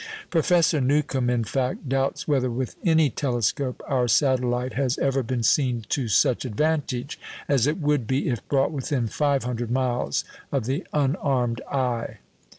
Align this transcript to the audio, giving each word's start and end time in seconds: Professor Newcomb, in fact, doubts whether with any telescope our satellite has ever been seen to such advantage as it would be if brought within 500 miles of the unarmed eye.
Professor 0.31 0.81
Newcomb, 0.81 1.29
in 1.29 1.43
fact, 1.43 1.87
doubts 1.87 2.27
whether 2.27 2.49
with 2.49 2.75
any 2.83 3.07
telescope 3.11 3.83
our 3.87 4.07
satellite 4.07 4.73
has 4.73 4.97
ever 4.97 5.21
been 5.21 5.43
seen 5.43 5.85
to 5.89 6.07
such 6.07 6.43
advantage 6.43 7.19
as 7.47 7.67
it 7.67 7.77
would 7.79 8.07
be 8.07 8.27
if 8.27 8.41
brought 8.49 8.71
within 8.71 9.05
500 9.05 9.69
miles 9.69 10.23
of 10.51 10.65
the 10.65 10.87
unarmed 10.91 11.61
eye. 11.71 12.17